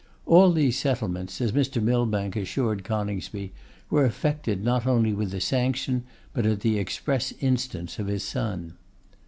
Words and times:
All 0.25 0.51
these 0.51 0.79
settlements, 0.79 1.39
as 1.41 1.51
Mr. 1.51 1.79
Millbank 1.79 2.35
assured 2.35 2.83
Coningsby, 2.83 3.51
were 3.91 4.03
effected 4.03 4.63
not 4.63 4.87
only 4.87 5.13
with 5.13 5.29
the 5.29 5.39
sanction, 5.39 6.05
but 6.33 6.43
at 6.47 6.61
the 6.61 6.79
express 6.79 7.31
instance, 7.39 7.99
of 7.99 8.07
his 8.07 8.23
son. 8.23 8.77